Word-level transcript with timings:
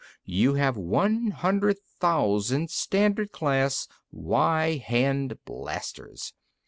You 0.25 0.55
have 0.55 0.77
one 0.77 1.27
hundred 1.29 1.77
thousand 1.99 2.71
Standard 2.71 3.31
class 3.31 3.87
Y 4.11 4.77
hand 4.77 5.37
blasters. 5.45 6.33